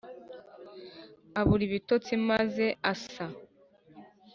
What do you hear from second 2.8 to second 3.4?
asa